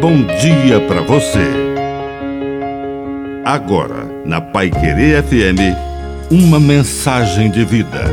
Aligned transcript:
bom 0.00 0.24
dia 0.40 0.80
para 0.88 1.02
você. 1.02 1.44
Agora, 3.44 4.06
na 4.24 4.40
Pai 4.40 4.70
Querer 4.70 5.22
FM, 5.22 5.76
uma 6.30 6.58
mensagem 6.58 7.50
de 7.50 7.66
vida. 7.66 8.06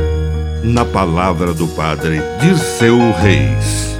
Na 0.62 0.84
palavra 0.84 1.54
do 1.54 1.66
Padre 1.68 2.18
Dirceu 2.42 2.98
Reis. 3.12 3.98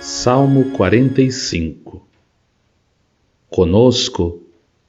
Salmo 0.00 0.70
45 0.70 2.06
Conosco 3.50 4.42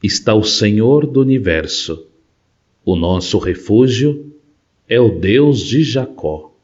está 0.04 0.36
o 0.36 0.44
Senhor 0.44 1.08
do 1.08 1.20
universo. 1.20 2.06
O 2.86 2.96
nosso 2.96 3.40
refúgio 3.40 4.36
é 4.88 5.00
o 5.00 5.10
Deus 5.10 5.62
de 5.62 5.84
Jacó. 5.84 6.55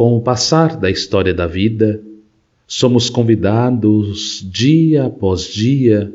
Com 0.00 0.16
o 0.16 0.22
passar 0.22 0.78
da 0.78 0.90
história 0.90 1.34
da 1.34 1.46
vida, 1.46 2.02
somos 2.66 3.10
convidados 3.10 4.42
dia 4.50 5.04
após 5.04 5.44
dia 5.44 6.10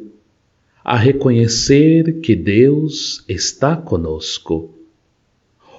a 0.83 0.97
reconhecer 0.97 2.19
que 2.19 2.35
Deus 2.35 3.23
está 3.29 3.77
conosco. 3.77 4.71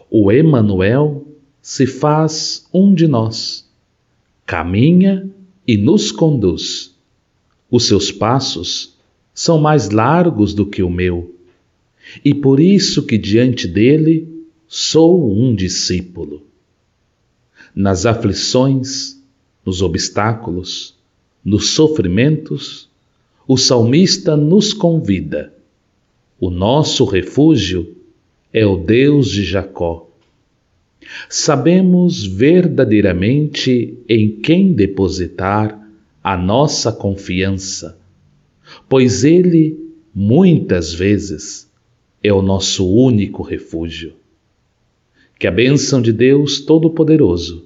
O 0.09 0.31
Emanuel 0.31 1.27
se 1.61 1.85
faz 1.85 2.69
um 2.73 2.95
de 2.95 3.09
nós, 3.09 3.69
caminha 4.47 5.29
e 5.67 5.77
nos 5.77 6.13
conduz. 6.13 6.95
Os 7.69 7.89
seus 7.89 8.13
passos 8.13 8.95
são 9.35 9.59
mais 9.59 9.91
largos 9.91 10.55
do 10.55 10.65
que 10.65 10.81
o 10.81 10.89
meu, 10.89 11.35
e 12.25 12.33
por 12.33 12.61
isso 12.61 13.03
que 13.03 13.19
diante 13.19 13.67
dele 13.67 14.47
sou 14.69 15.29
um 15.29 15.53
discípulo 15.53 16.46
nas 17.77 18.07
aflições, 18.07 19.23
nos 19.63 19.83
obstáculos, 19.83 20.95
nos 21.45 21.69
sofrimentos, 21.69 22.89
o 23.47 23.59
salmista 23.59 24.35
nos 24.35 24.73
convida. 24.73 25.53
O 26.41 26.49
nosso 26.49 27.05
refúgio 27.05 27.95
é 28.51 28.65
o 28.65 28.79
Deus 28.79 29.29
de 29.29 29.45
Jacó. 29.45 30.09
Sabemos 31.29 32.25
verdadeiramente 32.25 33.99
em 34.09 34.31
quem 34.31 34.73
depositar 34.73 35.79
a 36.25 36.37
nossa 36.37 36.91
confiança, 36.91 37.99
pois 38.89 39.23
Ele, 39.23 39.79
muitas 40.15 40.95
vezes, 40.95 41.71
é 42.23 42.33
o 42.33 42.41
nosso 42.41 42.91
único 42.91 43.43
refúgio. 43.43 44.15
Que 45.39 45.47
a 45.47 45.51
bênção 45.51 46.01
de 46.01 46.13
Deus 46.13 46.61
Todo-Poderoso 46.61 47.66